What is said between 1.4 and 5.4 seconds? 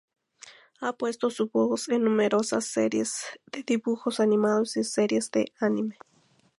voz en numerosas series de dibujos animados y series